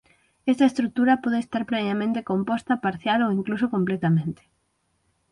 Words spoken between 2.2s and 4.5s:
composta parcial ou incluso completamente.